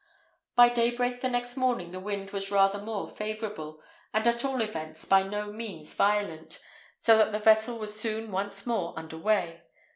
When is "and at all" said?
4.15-4.59